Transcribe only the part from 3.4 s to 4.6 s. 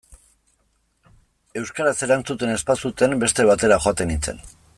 batera joaten nintzen.